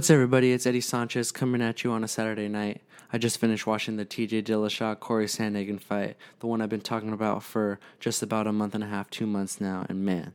[0.00, 0.52] What's everybody?
[0.52, 2.80] It's Eddie Sanchez coming at you on a Saturday night.
[3.12, 7.12] I just finished watching the TJ Dillashaw Corey Sandhagen fight, the one I've been talking
[7.12, 10.32] about for just about a month and a half, two months now, and man,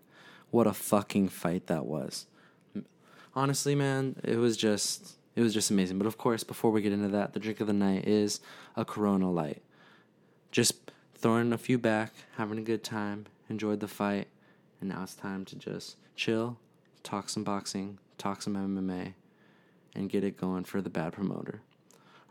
[0.51, 2.27] what a fucking fight that was.
[3.33, 5.97] Honestly, man, it was just it was just amazing.
[5.97, 8.41] But of course, before we get into that, the drink of the night is
[8.75, 9.63] a Corona Light.
[10.51, 14.27] Just throwing a few back, having a good time, enjoyed the fight,
[14.79, 16.59] and now it's time to just chill,
[17.01, 19.15] talk some boxing, talk some MMA
[19.95, 21.61] and get it going for the bad promoter.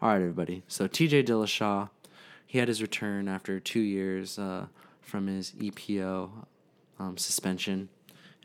[0.01, 0.63] All right, everybody.
[0.69, 1.89] So TJ Dillashaw,
[2.47, 4.67] he had his return after two years uh,
[5.01, 6.31] from his EPO
[6.99, 7.89] um, suspension.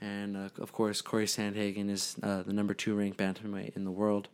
[0.01, 3.91] And uh, of course, Corey Sandhagen is uh, the number two ranked bantamweight in the
[3.91, 4.29] world.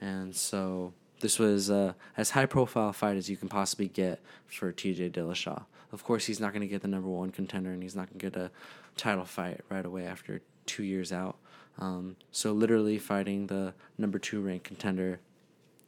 [0.00, 4.72] And so this was uh, as high profile fight as you can possibly get for
[4.72, 5.64] TJ Dillashaw.
[5.90, 8.18] Of course, he's not going to get the number one contender, and he's not going
[8.20, 8.50] to get a
[8.96, 11.38] title fight right away after two years out.
[11.78, 15.20] Um, so literally fighting the number two ranked contender,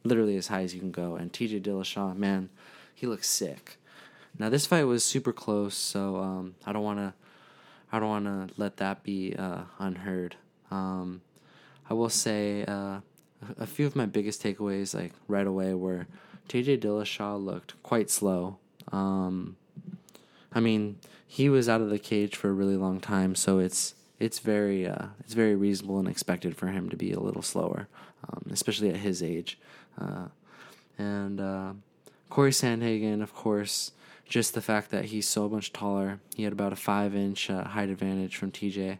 [0.03, 1.15] literally as high as you can go.
[1.15, 1.59] And T.J.
[1.59, 2.49] Dillashaw, man,
[2.93, 3.77] he looks sick.
[4.39, 7.13] Now this fight was super close, so um, I don't want to,
[7.91, 10.37] I don't want to let that be uh, unheard.
[10.69, 11.21] Um,
[11.89, 13.01] I will say uh,
[13.59, 16.07] a few of my biggest takeaways, like right away, were
[16.47, 16.77] T.J.
[16.77, 18.57] Dillashaw looked quite slow.
[18.93, 19.57] Um,
[20.53, 20.97] I mean,
[21.27, 24.87] he was out of the cage for a really long time, so it's it's very
[24.87, 27.87] uh, it's very reasonable and expected for him to be a little slower,
[28.29, 29.57] um, especially at his age.
[29.99, 30.27] Uh,
[30.97, 31.73] and uh,
[32.29, 33.91] Corey Sandhagen, of course,
[34.25, 36.19] just the fact that he's so much taller.
[36.35, 38.99] He had about a five inch uh, height advantage from TJ.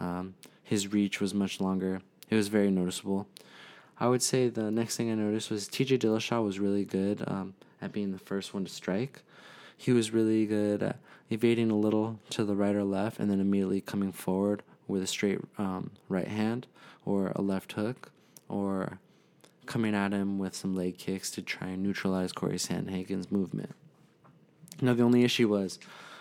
[0.00, 2.00] Um, his reach was much longer.
[2.30, 3.26] It was very noticeable.
[4.00, 7.54] I would say the next thing I noticed was TJ Dillashaw was really good um,
[7.82, 9.22] at being the first one to strike.
[9.76, 10.96] He was really good at
[11.32, 15.06] evading a little to the right or left, and then immediately coming forward with a
[15.06, 16.66] straight um, right hand
[17.04, 18.10] or a left hook,
[18.48, 18.98] or
[19.66, 23.74] coming at him with some leg kicks to try and neutralize Corey Sandhagen's movement.
[24.80, 25.78] Now, the only issue was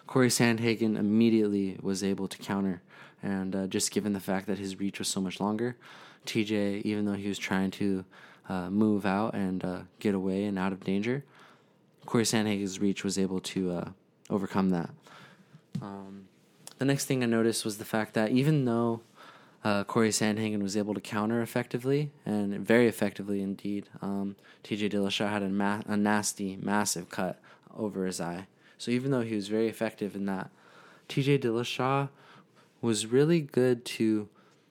[0.08, 2.82] Corey Sandhagen immediately was able to counter,
[3.22, 5.76] and uh, just given the fact that his reach was so much longer,
[6.26, 8.06] TJ, even though he was trying to
[8.50, 11.24] uh, move out and uh, get away and out of danger,
[12.06, 13.90] Corey Sandhagen's reach was able to uh,
[14.30, 14.90] overcome that.
[15.82, 16.28] Um,
[16.78, 19.02] the next thing I noticed was the fact that even though
[19.64, 25.30] uh, Corey Sandhagen was able to counter effectively and very effectively indeed, um, TJ Dillashaw
[25.30, 27.40] had a, ma- a nasty, massive cut
[27.78, 28.48] over his eye.
[28.78, 30.50] So even though he was very effective in that,
[31.08, 32.09] TJ Dillashaw
[32.82, 34.28] was really good to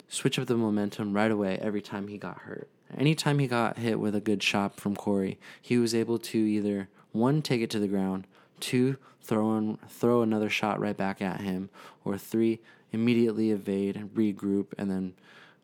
[0.08, 2.68] switch up the momentum right away every time he got hurt.
[2.98, 6.88] Anytime he got hit with a good shot from Corey, he was able to either
[7.12, 8.26] one, take it to the ground,
[8.60, 11.70] two, throw in, throw another shot right back at him,
[12.04, 12.60] or three,
[12.92, 15.14] immediately evade, and regroup, and then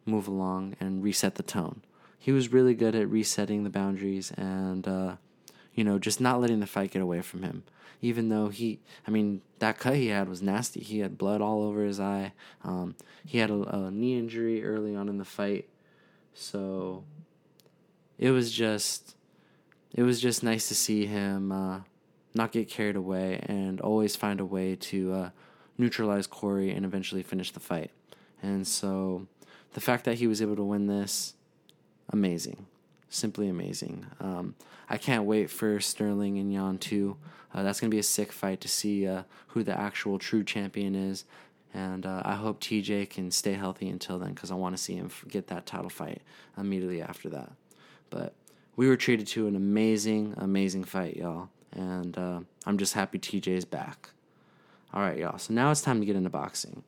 [0.04, 1.82] move along and reset the tone.
[2.18, 5.16] He was really good at resetting the boundaries and, uh,
[5.74, 7.62] you know, just not letting the fight get away from him.
[8.02, 10.80] Even though he, I mean, that cut he had was nasty.
[10.80, 12.32] He had blood all over his eye.
[12.62, 15.68] Um, he had a, a knee injury early on in the fight.
[16.34, 17.04] So
[18.18, 19.16] it was just,
[19.94, 21.80] it was just nice to see him uh,
[22.36, 25.30] not get carried away, and always find a way to uh,
[25.78, 27.90] neutralize Corey and eventually finish the fight.
[28.42, 29.26] And so
[29.72, 31.34] the fact that he was able to win this,
[32.10, 32.66] amazing.
[33.08, 34.06] Simply amazing.
[34.20, 34.54] Um,
[34.88, 37.16] I can't wait for Sterling and Yan 2.
[37.54, 40.44] Uh, that's going to be a sick fight to see uh, who the actual true
[40.44, 41.24] champion is.
[41.72, 44.94] And uh, I hope TJ can stay healthy until then because I want to see
[44.94, 46.22] him get that title fight
[46.56, 47.52] immediately after that.
[48.10, 48.34] But
[48.76, 53.64] we were treated to an amazing, amazing fight, y'all and uh, I'm just happy TJ's
[53.64, 54.10] back.
[54.92, 55.38] All right, y'all.
[55.38, 56.82] So now it's time to get into boxing.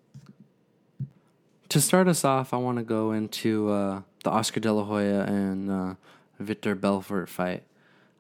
[1.69, 5.25] To start us off, I want to go into uh, the Oscar De La Hoya
[5.25, 5.95] and uh,
[6.41, 7.63] Victor Belfort fight.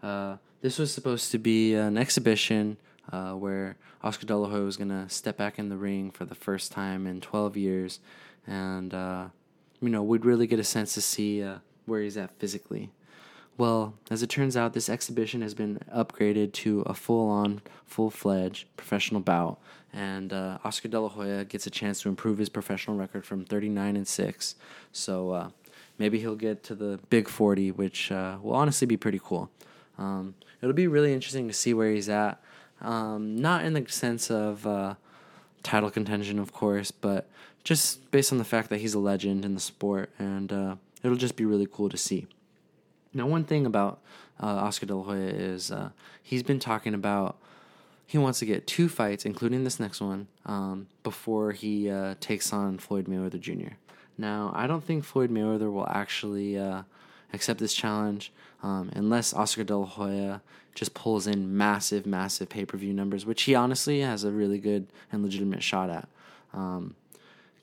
[0.02, 2.76] Uh, this was supposed to be an exhibition
[3.10, 6.26] uh, where Oscar De La Hoya was going to step back in the ring for
[6.26, 8.00] the first time in 12 years,
[8.46, 9.28] and uh,
[9.80, 11.42] you know we'd really get a sense to see
[11.86, 12.90] where he's at physically.
[13.58, 18.08] Well, as it turns out, this exhibition has been upgraded to a full on, full
[18.08, 19.58] fledged professional bout,
[19.92, 23.44] and uh, Oscar De La Hoya gets a chance to improve his professional record from
[23.44, 24.54] 39 and 6.
[24.92, 25.48] So uh,
[25.98, 29.50] maybe he'll get to the big 40, which uh, will honestly be pretty cool.
[29.98, 32.40] Um, it'll be really interesting to see where he's at.
[32.80, 34.94] Um, not in the sense of uh,
[35.64, 37.28] title contention, of course, but
[37.64, 41.16] just based on the fact that he's a legend in the sport, and uh, it'll
[41.16, 42.28] just be really cool to see.
[43.14, 44.00] Now, one thing about
[44.40, 45.90] uh, Oscar De La Hoya is uh,
[46.22, 47.36] he's been talking about
[48.06, 52.52] he wants to get two fights, including this next one, um, before he uh, takes
[52.54, 53.74] on Floyd Mayweather Jr.
[54.16, 56.82] Now, I don't think Floyd Mayweather will actually uh,
[57.34, 58.32] accept this challenge
[58.62, 60.40] um, unless Oscar De La Hoya
[60.74, 64.58] just pulls in massive, massive pay per view numbers, which he honestly has a really
[64.58, 66.08] good and legitimate shot at.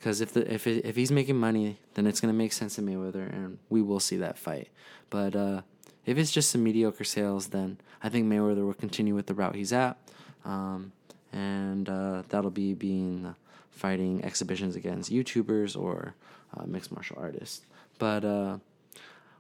[0.05, 2.81] Because if the if it, if he's making money, then it's gonna make sense to
[2.83, 4.67] Mayweather, and we will see that fight.
[5.09, 5.61] But uh,
[6.05, 9.55] if it's just some mediocre sales, then I think Mayweather will continue with the route
[9.55, 9.97] he's at,
[10.45, 10.91] um,
[11.33, 13.33] and uh, that'll be being
[13.71, 16.13] fighting exhibitions against YouTubers or
[16.55, 17.65] uh, mixed martial artists.
[17.97, 18.59] But uh,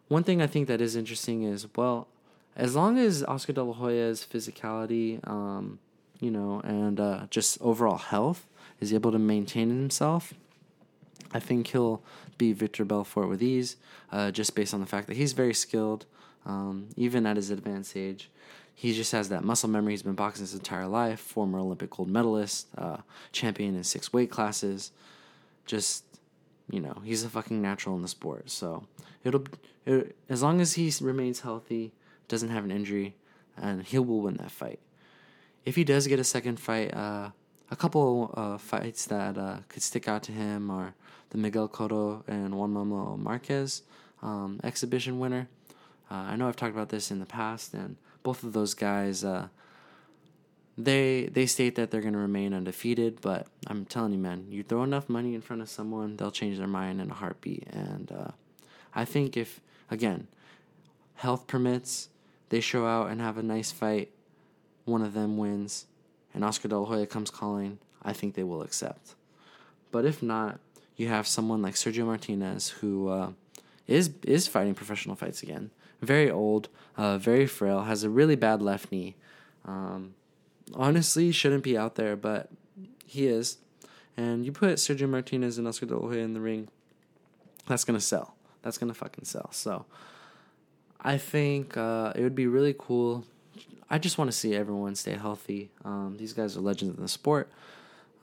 [0.07, 2.07] one thing I think that is interesting is well,
[2.55, 5.77] as long as Oscar De La Hoya's physicality, um,
[6.19, 8.47] you know, and uh, just overall health
[8.79, 10.33] is able to maintain himself,
[11.33, 12.01] I think he'll
[12.37, 13.77] beat Victor Belfort with ease,
[14.11, 16.05] uh, just based on the fact that he's very skilled,
[16.45, 18.29] um, even at his advanced age.
[18.73, 19.93] He just has that muscle memory.
[19.93, 21.19] He's been boxing his entire life.
[21.19, 22.97] Former Olympic gold medalist, uh,
[23.31, 24.91] champion in six weight classes.
[25.65, 26.03] Just,
[26.69, 28.49] you know, he's a fucking natural in the sport.
[28.49, 28.85] So
[29.23, 29.45] it'll,
[29.85, 31.93] it, as long as he remains healthy,
[32.27, 33.15] doesn't have an injury,
[33.57, 34.79] and he will win that fight.
[35.63, 37.29] If he does get a second fight, uh,
[37.71, 40.93] a couple uh, fights that uh, could stick out to him are
[41.35, 43.81] the Miguel Cotto and Juan Manuel Marquez
[44.23, 45.49] um, exhibition winner.
[46.09, 49.25] Uh, I know I've talked about this in the past, and both of those guys,
[49.25, 49.49] uh,
[50.77, 53.19] they they state that they're going to remain undefeated.
[53.19, 56.57] But I'm telling you, man, you throw enough money in front of someone, they'll change
[56.57, 57.67] their mind in a heartbeat.
[57.69, 58.31] And uh,
[58.93, 59.59] I think if
[59.91, 60.27] again,
[61.15, 62.07] health permits,
[62.47, 64.11] they show out and have a nice fight,
[64.85, 65.85] one of them wins,
[66.33, 69.15] and Oscar De La Hoya comes calling, I think they will accept.
[69.91, 70.59] But if not,
[70.95, 73.31] you have someone like Sergio Martinez who uh,
[73.87, 75.71] is is fighting professional fights again.
[76.01, 79.15] Very old, uh, very frail, has a really bad left knee.
[79.65, 80.13] Um,
[80.73, 82.49] honestly, shouldn't be out there, but
[83.05, 83.57] he is.
[84.17, 86.69] And you put Sergio Martinez and Oscar De La Hoya in the ring,
[87.67, 88.35] that's gonna sell.
[88.61, 89.51] That's gonna fucking sell.
[89.51, 89.85] So,
[91.01, 93.25] I think uh, it would be really cool.
[93.89, 95.69] I just want to see everyone stay healthy.
[95.83, 97.51] Um, these guys are legends in the sport.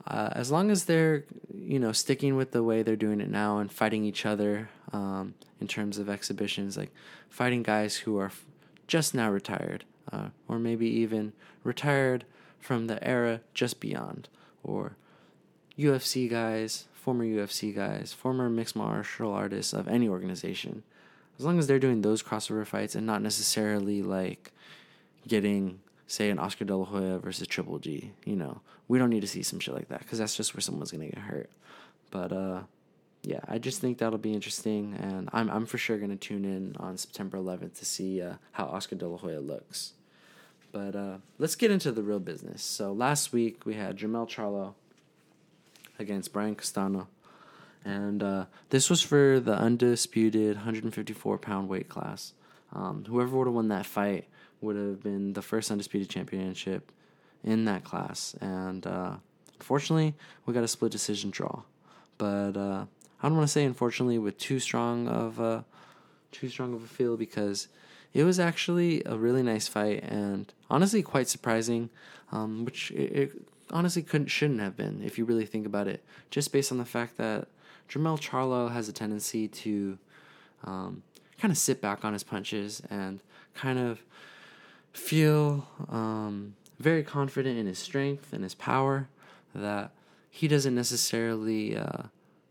[0.05, 1.23] Uh, as long as they're
[1.55, 5.33] you know sticking with the way they're doing it now and fighting each other um,
[5.61, 6.91] in terms of exhibitions like
[7.29, 8.31] fighting guys who are
[8.85, 11.31] just now retired uh, or maybe even
[11.63, 12.25] retired
[12.59, 14.27] from the era just beyond
[14.61, 14.97] or
[15.79, 20.83] ufc guys former ufc guys former mixed martial artists of any organization.
[21.37, 24.53] As long as they're doing those crossover fights and not necessarily like
[25.27, 28.11] getting say an Oscar De La Hoya versus Triple G.
[28.25, 30.61] You know, we don't need to see some shit like that because that's just where
[30.61, 31.49] someone's gonna get hurt.
[32.11, 32.61] But uh,
[33.23, 36.75] yeah, I just think that'll be interesting, and I'm I'm for sure gonna tune in
[36.79, 39.93] on September 11th to see uh, how Oscar De La Hoya looks.
[40.71, 42.63] But uh, let's get into the real business.
[42.63, 44.73] So last week we had Jermell Charlo
[45.99, 47.07] against Brian Castano.
[47.85, 52.33] And uh, this was for the undisputed 154 pound weight class.
[52.71, 54.27] Um, whoever would have won that fight
[54.63, 56.91] would have been the first undisputed championship
[57.43, 58.35] in that class.
[58.41, 59.17] And uh,
[59.59, 60.15] unfortunately,
[60.45, 61.63] we got a split decision draw.
[62.17, 62.85] But uh,
[63.21, 65.65] I don't want to say unfortunately with too strong of a
[66.31, 67.67] too strong of a feel because
[68.13, 71.89] it was actually a really nice fight and honestly quite surprising,
[72.31, 73.31] um, which it, it,
[73.71, 76.85] honestly couldn't shouldn't have been if you really think about it, just based on the
[76.85, 77.47] fact that
[77.89, 79.97] Jermell Charlo has a tendency to
[80.63, 81.03] um,
[81.39, 83.19] kind of sit back on his punches and
[83.53, 84.01] kind of
[84.93, 89.09] feel um, very confident in his strength and his power
[89.53, 89.91] that
[90.29, 92.03] he doesn't necessarily uh,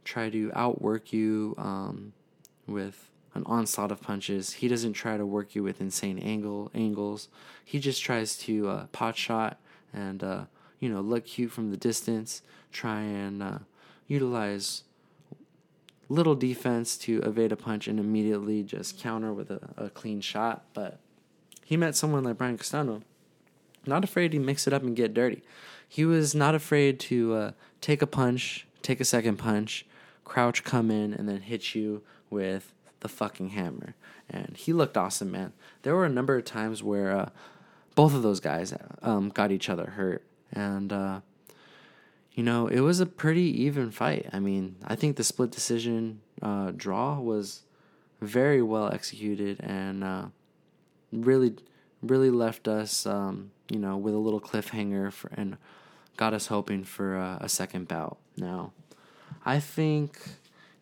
[0.05, 2.13] try to outwork you um,
[2.67, 4.55] with an onslaught of punches.
[4.55, 7.29] He doesn't try to work you with insane angle angles.
[7.65, 9.59] He just tries to uh, pot shot
[9.93, 10.45] and uh,
[10.81, 12.43] you know look cute from the distance.
[12.73, 13.59] Try and uh,
[14.07, 14.85] utilize
[16.09, 20.65] little defense to evade a punch and immediately just counter with a, a clean shot.
[20.75, 20.99] But
[21.73, 23.01] he met someone like Brian Castano,
[23.87, 25.41] not afraid to mix it up and get dirty.
[25.89, 27.51] He was not afraid to uh,
[27.81, 29.87] take a punch, take a second punch,
[30.23, 33.95] crouch, come in, and then hit you with the fucking hammer.
[34.29, 35.55] And he looked awesome, man.
[35.81, 37.31] There were a number of times where uh,
[37.95, 40.23] both of those guys um, got each other hurt.
[40.53, 41.21] And, uh,
[42.33, 44.29] you know, it was a pretty even fight.
[44.31, 47.63] I mean, I think the split decision uh, draw was
[48.21, 50.27] very well executed and uh,
[51.13, 51.55] really
[52.03, 55.57] really left us um, you know with a little cliffhanger for, and
[56.17, 58.19] got us hoping for uh, a second bout.
[58.37, 58.73] Now
[59.45, 60.19] i think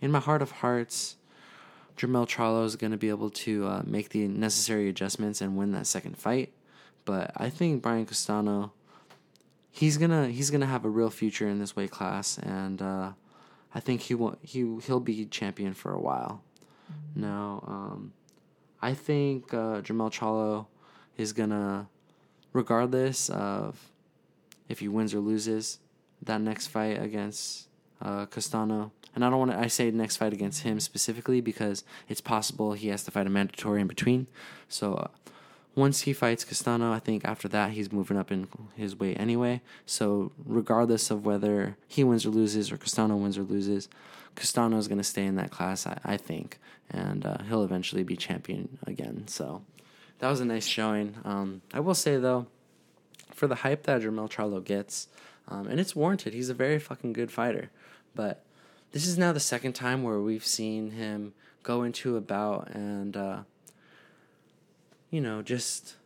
[0.01, 1.17] in my heart of hearts
[1.97, 5.73] Jermell Charlo is going to be able to uh, make the necessary adjustments and win
[5.73, 6.53] that second fight.
[7.05, 8.73] But i think brian castano
[9.71, 13.13] he's gonna he's gonna have a real future in this weight class and uh,
[13.75, 16.43] I think he will he he'll be champion for a while.
[17.15, 18.13] Now, um,
[18.83, 20.67] I think uh, Jermell Charlo
[21.17, 21.89] is gonna,
[22.53, 23.91] regardless of
[24.69, 25.79] if he wins or loses,
[26.23, 27.69] that next fight against
[28.01, 28.93] uh, Castano.
[29.15, 29.59] And I don't want to.
[29.59, 33.31] I say next fight against him specifically because it's possible he has to fight a
[33.31, 34.29] mandatory in between.
[34.69, 35.09] So uh,
[35.75, 39.61] once he fights Castano, I think after that he's moving up in his weight anyway.
[39.87, 43.89] So regardless of whether he wins or loses or Castano wins or loses,
[44.35, 46.59] Castano is going to stay in that class, I, I think,
[46.91, 49.25] and uh, he'll eventually be champion again.
[49.29, 49.63] So
[50.19, 51.17] that was a nice showing.
[51.25, 52.47] Um, I will say though,
[53.33, 55.09] for the hype that Jermell Charlo gets,
[55.49, 56.35] um, and it's warranted.
[56.35, 57.71] He's a very fucking good fighter,
[58.15, 58.45] but
[58.93, 63.17] this is now the second time where we've seen him go into a bout and.
[63.17, 63.39] Uh,
[65.11, 65.97] you know, just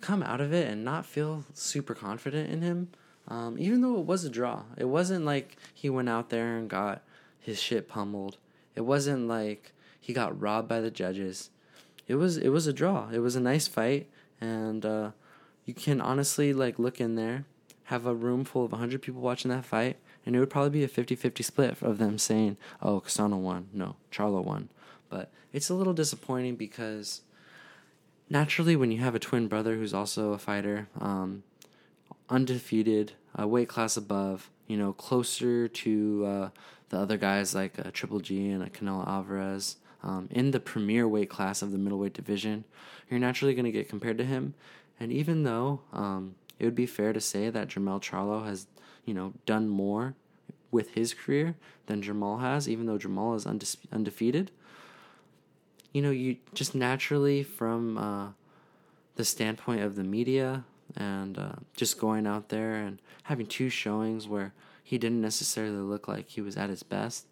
[0.00, 2.88] come out of it and not feel super confident in him.
[3.28, 6.70] Um, even though it was a draw, it wasn't like he went out there and
[6.70, 7.02] got
[7.40, 8.36] his shit pummeled.
[8.76, 11.50] It wasn't like he got robbed by the judges.
[12.06, 13.08] It was it was a draw.
[13.10, 14.08] It was a nice fight,
[14.40, 15.10] and uh,
[15.64, 17.46] you can honestly like look in there,
[17.84, 20.84] have a room full of hundred people watching that fight, and it would probably be
[20.84, 24.68] a 50-50 split of them saying, "Oh, Castano won," no, Charlo won.
[25.08, 27.22] But it's a little disappointing because
[28.28, 31.42] naturally, when you have a twin brother who's also a fighter, um,
[32.28, 36.48] undefeated, a weight class above, you know, closer to uh,
[36.88, 41.08] the other guys like uh, Triple G and uh, Canelo Alvarez, um, in the premier
[41.08, 42.64] weight class of the middleweight division,
[43.10, 44.54] you're naturally going to get compared to him.
[45.00, 48.66] And even though um, it would be fair to say that Jermell Charlo has,
[49.04, 50.14] you know, done more
[50.70, 51.56] with his career
[51.86, 54.50] than Jamal has, even though Jamal is unde- undefeated,
[55.96, 58.28] you know, you just naturally from uh,
[59.14, 60.62] the standpoint of the media
[60.94, 64.52] and uh, just going out there and having two showings where
[64.84, 67.24] he didn't necessarily look like he was at his best,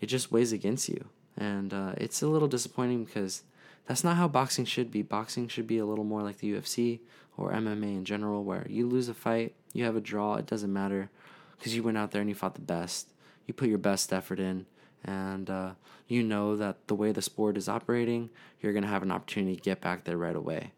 [0.00, 1.04] it just weighs against you.
[1.36, 3.42] And uh, it's a little disappointing because
[3.86, 5.02] that's not how boxing should be.
[5.02, 7.00] Boxing should be a little more like the UFC
[7.36, 10.72] or MMA in general, where you lose a fight, you have a draw, it doesn't
[10.72, 11.10] matter
[11.58, 13.08] because you went out there and you fought the best.
[13.48, 14.66] You put your best effort in,
[15.04, 15.70] and uh,
[16.08, 18.30] you know that the way the sport is operating,
[18.60, 20.72] you're going to have an opportunity to get back there right away.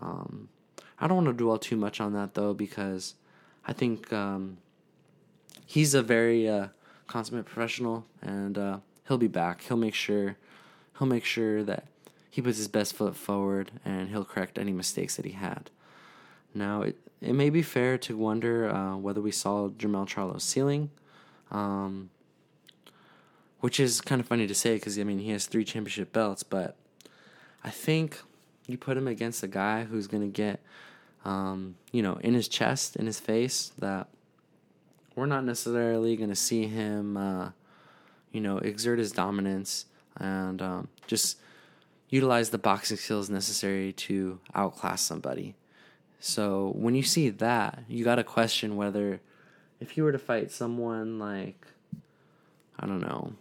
[0.00, 0.48] Um,
[0.98, 3.14] I don't want to dwell too much on that though, because
[3.66, 4.58] I think um,
[5.64, 6.68] he's a very uh,
[7.06, 9.62] consummate professional, and uh, he'll be back.
[9.62, 10.36] He'll make sure
[10.98, 11.86] he'll make sure that
[12.30, 15.70] he puts his best foot forward, and he'll correct any mistakes that he had.
[16.54, 20.90] Now, it it may be fair to wonder uh, whether we saw Jermell Charlo's ceiling.
[21.50, 22.10] Um,
[23.66, 26.44] which is kind of funny to say because I mean he has three championship belts,
[26.44, 26.76] but
[27.64, 28.20] I think
[28.68, 30.60] you put him against a guy who's gonna get,
[31.24, 34.06] um, you know, in his chest, in his face, that
[35.16, 37.50] we're not necessarily gonna see him, uh,
[38.30, 41.36] you know, exert his dominance and um, just
[42.08, 45.56] utilize the boxing skills necessary to outclass somebody.
[46.20, 49.20] So when you see that, you got to question whether
[49.80, 51.66] if you were to fight someone like
[52.78, 53.32] I don't know,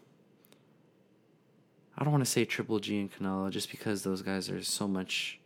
[1.98, 4.88] I don't want to say Triple G and Canelo just because those guys are so
[4.88, 5.40] much.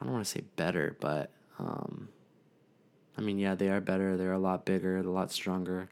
[0.00, 2.08] I don't want to say better, but um,
[3.16, 4.16] I mean, yeah, they are better.
[4.16, 5.88] They're a lot bigger, a lot stronger.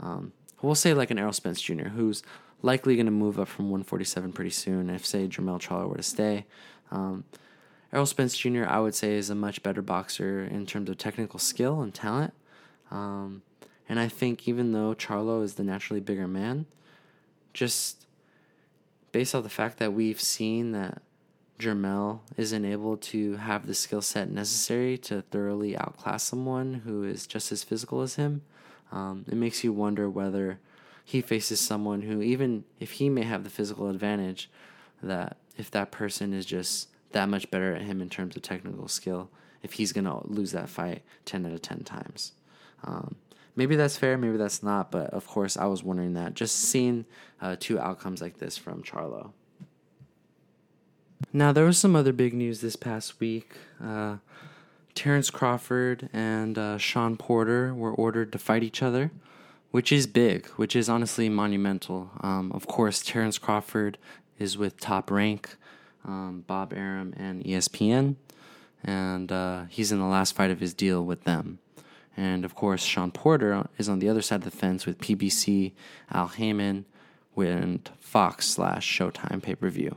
[0.00, 2.22] Um, we'll say like an Errol Spence Jr., who's
[2.60, 6.02] likely going to move up from 147 pretty soon if, say, Jermell Charlo were to
[6.02, 6.46] stay.
[6.90, 7.24] Um,
[7.92, 11.38] Errol Spence Jr., I would say, is a much better boxer in terms of technical
[11.38, 12.34] skill and talent.
[12.90, 13.42] Um,
[13.88, 16.66] and I think even though Charlo is the naturally bigger man,
[17.52, 18.06] just
[19.12, 21.02] based off the fact that we've seen that
[21.58, 27.26] Jermell isn't able to have the skill set necessary to thoroughly outclass someone who is
[27.26, 28.42] just as physical as him,
[28.90, 30.58] um, it makes you wonder whether
[31.04, 34.50] he faces someone who, even if he may have the physical advantage,
[35.02, 38.88] that if that person is just that much better at him in terms of technical
[38.88, 39.30] skill,
[39.62, 42.32] if he's going to lose that fight 10 out of 10 times.
[42.84, 43.16] Um,
[43.56, 46.34] maybe that's fair, maybe that's not, but of course I was wondering that.
[46.34, 47.04] Just seeing
[47.40, 49.32] uh, two outcomes like this from Charlo.
[51.32, 53.56] Now, there was some other big news this past week.
[53.82, 54.16] Uh,
[54.94, 59.10] Terrence Crawford and uh, Shawn Porter were ordered to fight each other,
[59.70, 62.10] which is big, which is honestly monumental.
[62.20, 63.96] Um, of course, Terrence Crawford
[64.38, 65.56] is with Top Rank,
[66.04, 68.16] um, Bob Arum, and ESPN,
[68.84, 71.60] and uh, he's in the last fight of his deal with them.
[72.16, 75.72] And of course, Shawn Porter is on the other side of the fence with PBC,
[76.12, 76.84] Al Haymon,
[77.36, 79.96] and Fox slash Showtime pay per view.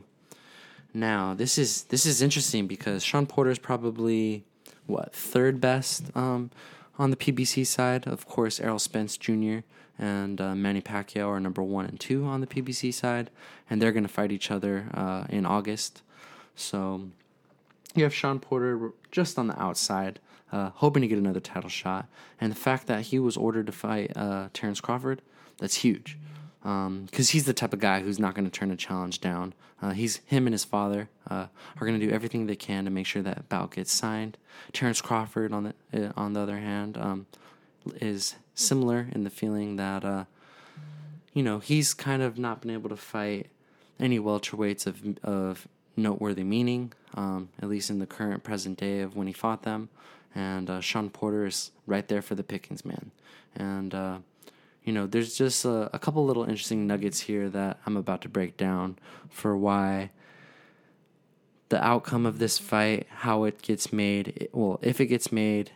[0.94, 4.44] Now, this is this is interesting because Shawn Porter is probably
[4.86, 6.50] what third best um,
[6.98, 9.58] On the PBC side, of course, Errol Spence Jr.
[9.98, 13.30] and uh, Manny Pacquiao are number one and two on the PBC side,
[13.68, 16.02] and they're going to fight each other uh, in August.
[16.54, 17.10] So
[17.96, 20.18] you have Shawn Porter just on the outside,
[20.52, 22.08] uh, hoping to get another title shot.
[22.40, 25.22] And the fact that he was ordered to fight uh, Terrence Crawford,
[25.58, 26.18] that's huge.
[26.60, 29.54] Because um, he's the type of guy who's not going to turn a challenge down.
[29.80, 31.46] Uh, he's him and his father uh,
[31.80, 34.36] are going to do everything they can to make sure that bout gets signed.
[34.72, 37.26] Terrence Crawford, on the uh, on the other hand, um,
[38.00, 40.24] is similar in the feeling that uh,
[41.32, 43.48] you know he's kind of not been able to fight
[44.00, 49.16] any welterweights of of noteworthy meaning, um, at least in the current present day of
[49.16, 49.88] when he fought them.
[50.34, 53.10] And uh, Shawn Porter is right there for the pickings, man.
[53.54, 54.18] And, uh,
[54.84, 58.28] you know, there's just a, a, couple little interesting nuggets here that I'm about to
[58.28, 58.98] break down
[59.30, 60.10] for why
[61.70, 65.72] the outcome of this fight, how it gets made, well, if it gets made,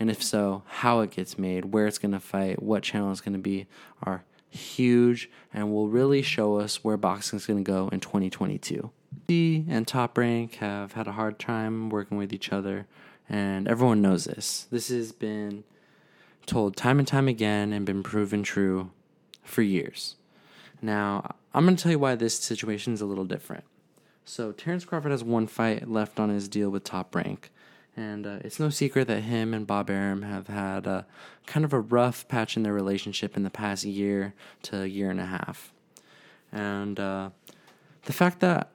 [0.00, 3.20] and if so, how it gets made, where it's going to fight, what channel it's
[3.20, 3.66] going to be,
[4.02, 8.90] are huge and will really show us where boxing is going to go in 2022.
[9.28, 12.86] C and Top Rank have had a hard time working with each other,
[13.28, 14.66] and everyone knows this.
[14.70, 15.64] This has been
[16.46, 18.90] told time and time again and been proven true
[19.44, 20.16] for years.
[20.82, 23.64] Now, I'm going to tell you why this situation is a little different.
[24.24, 27.50] So, Terrence Crawford has one fight left on his deal with Top Rank,
[27.96, 31.06] and uh, it's no secret that him and Bob Arum have had a,
[31.46, 35.20] kind of a rough patch in their relationship in the past year to year and
[35.20, 35.72] a half.
[36.52, 37.30] And uh,
[38.04, 38.70] the fact that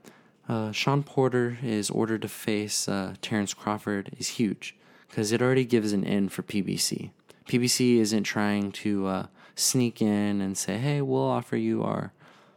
[0.47, 4.75] uh, Shawn Porter is ordered to face uh, Terrence Crawford is huge
[5.09, 7.11] because it already gives an end for PBC.
[7.47, 9.25] PBC isn't trying to uh,
[9.55, 12.11] sneak in and say, hey, we'll offer you our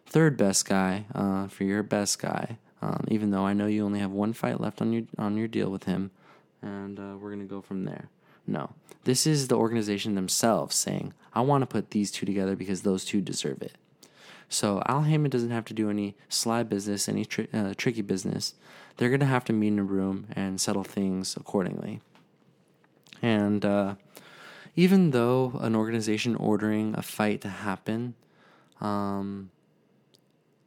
[0.07, 4.00] third best guy uh, for your best guy, um, even though I know you only
[4.00, 6.11] have one fight left on your, on your deal with him,
[6.62, 8.09] and uh, we're going to go from there.
[8.46, 8.70] No,
[9.05, 13.05] this is the organization themselves saying, I want to put these two together because those
[13.05, 13.77] two deserve it.
[14.49, 18.55] So Al Haymon doesn't have to do any sly business, any uh, tricky business.
[18.97, 22.01] They're going to have to meet in a room and settle things accordingly.
[23.21, 23.95] And uh,
[24.75, 28.15] even though an organization ordering a fight to happen,
[28.81, 29.51] um,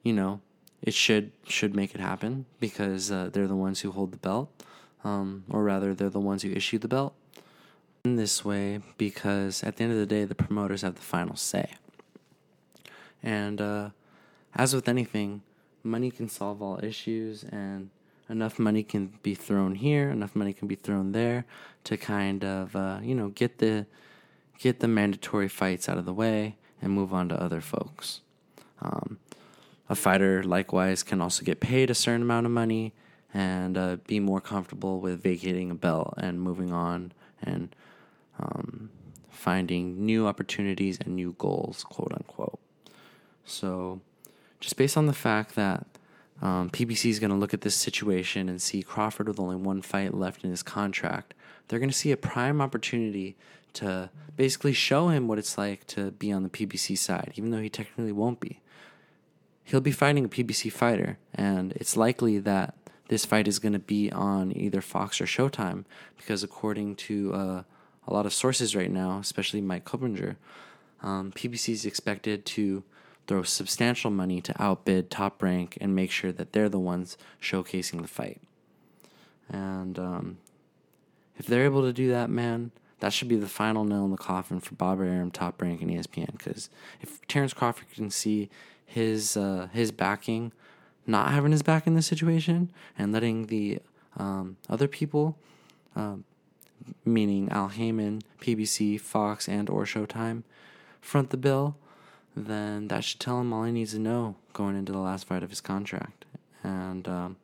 [0.04, 0.42] you know,
[0.82, 4.52] it should should make it happen because uh, they're the ones who hold the belt,
[5.04, 7.14] um, or rather, they're the ones who issue the belt.
[8.04, 11.36] In this way, because at the end of the day, the promoters have the final
[11.36, 11.70] say.
[13.24, 13.90] And uh,
[14.56, 15.42] as with anything,
[15.84, 17.90] money can solve all issues, and
[18.30, 21.46] enough money can be thrown here, enough money can be thrown there
[21.84, 23.86] to kind of uh, you know get the
[24.58, 28.22] get the mandatory fights out of the way and move on to other folks.
[28.82, 29.20] Um,
[29.90, 32.94] a fighter likewise can also get paid a certain amount of money
[33.34, 37.12] and uh, be more comfortable with vacating a belt and moving on
[37.44, 37.76] and
[38.40, 38.90] um,
[39.30, 42.61] finding new opportunities and new goals, quote unquote.
[43.46, 44.02] So,
[44.60, 45.86] just based on the fact that
[46.42, 49.82] um, PBC is going to look at this situation and see Crawford with only one
[49.82, 51.34] fight left in his contract,
[51.68, 53.36] they're going to see a prime opportunity
[53.74, 57.62] to basically show him what it's like to be on the PBC side, even though
[57.62, 58.60] he technically won't be.
[59.64, 62.76] He'll be fighting a PBC fighter, and it's likely that
[63.08, 65.86] this fight is going to be on either Fox or Showtime
[66.18, 67.64] because, according to uh,
[68.08, 70.38] a lot of sources right now, especially Mike Coppinger,
[71.04, 72.84] um, PBC is expected to
[73.28, 78.02] throw substantial money to outbid Top Rank and make sure that they're the ones showcasing
[78.02, 78.42] the fight.
[79.50, 80.38] And um,
[81.38, 84.18] if they're able to do that, man, that should be the final nail in the
[84.18, 86.32] coffin for Bob Arum, Top Rank, and ESPN.
[86.32, 86.70] Because
[87.02, 88.50] if Terrence Crawford can see
[88.86, 90.52] his uh, his backing,
[91.08, 93.80] not having his back in this situation, and letting the
[94.18, 95.38] um, other people,
[95.96, 96.26] um,
[97.04, 100.44] meaning Al Haymon, PBC, Fox, and or Showtime,
[101.02, 101.76] front the bill,
[102.36, 105.44] then that should tell him all he needs to know going into the last fight
[105.44, 106.26] of his contract.
[106.64, 107.38] And um,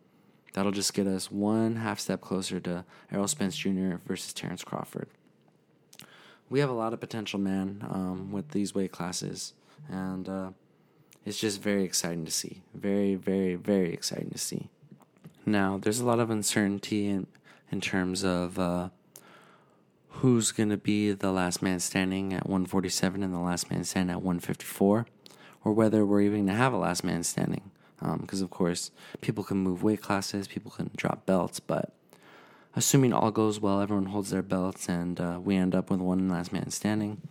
[0.53, 3.95] that'll just get us one half step closer to Errol Spence Jr.
[4.05, 5.09] versus Terrence Crawford.
[6.49, 9.53] We have a lot of potential, man, um, with these weight classes.
[9.89, 10.49] And uh,
[11.25, 12.61] it's just very exciting to see.
[12.73, 14.69] Very, very, very exciting to see.
[15.45, 17.27] Now, there's a lot of uncertainty in,
[17.71, 18.89] in terms of uh,
[20.17, 24.15] who's going to be the last man standing at 147 and the last man standing
[24.15, 25.05] at 154,
[25.63, 27.69] or whether we're even going to have a last man standing.
[27.99, 31.93] Because, um, of course, people can move weight classes, people can drop belts, but
[32.75, 36.29] assuming all goes well, everyone holds their belts, and uh, we end up with one
[36.29, 37.21] last man standing,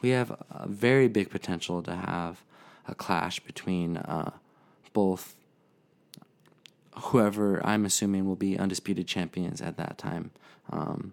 [0.00, 2.42] we have a very big potential to have
[2.88, 4.32] a clash between uh,
[4.92, 5.34] both
[6.94, 10.30] whoever I'm assuming will be undisputed champions at that time.
[10.70, 11.12] Um,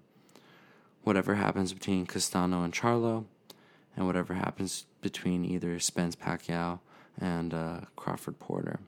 [1.09, 3.25] whatever happens between Castano and Charlo,
[3.95, 6.81] and whatever happens between either Spence Pacquiao
[7.19, 8.79] and uh, Crawford Porter.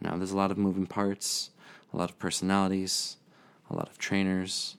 [0.00, 1.50] Now, there's a lot of moving parts,
[1.92, 3.16] a lot of personalities,
[3.68, 4.76] a lot of trainers,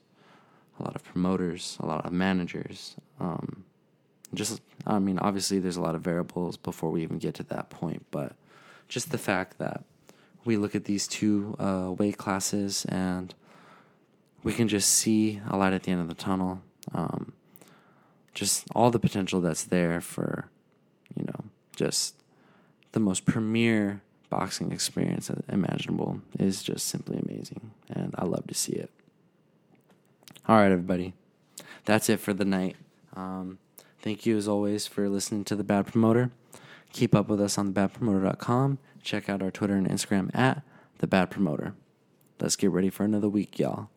[0.80, 2.96] a lot of promoters, a lot of managers.
[3.20, 3.66] Um,
[4.34, 7.70] just, I mean, obviously, there's a lot of variables before we even get to that
[7.70, 8.32] point, but
[8.88, 9.84] just the fact that
[10.46, 13.36] we look at these two uh, weight classes and
[14.44, 16.62] we can just see a light at the end of the tunnel.
[16.94, 17.34] Um,
[18.34, 20.50] just all the potential that's there for,
[21.16, 22.16] you know, just
[22.94, 27.72] the most premier boxing experience imaginable is just simply amazing.
[27.90, 28.90] And I love to see it.
[30.48, 31.14] All right, everybody.
[31.86, 32.78] That's it for the night.
[33.16, 33.60] Um,
[34.00, 36.32] thank you, as always, for listening to The Bad Promoter.
[36.94, 38.80] Keep up with us on thebadpromoter.com.
[39.04, 40.64] Check out our Twitter and Instagram at
[41.00, 41.74] The Bad Promoter.
[42.40, 43.90] Let's get ready for another week, y'all.